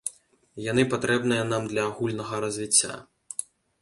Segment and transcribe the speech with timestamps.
[0.71, 2.93] Яны патрэбныя нам для агульнага развіцця.